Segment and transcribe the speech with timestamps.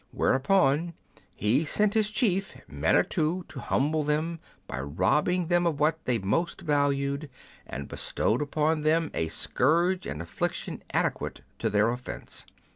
[0.11, 0.93] Wherefore
[1.35, 6.61] he sent his chief Manitou to humble men by robbing them of what they most
[6.61, 7.29] valued,
[7.67, 12.47] and bestowing upon them a scourge and affliction adequate to their offence.